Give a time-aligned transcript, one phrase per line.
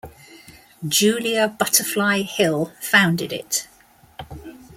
[0.87, 3.67] Julia Butterfly Hill founded it.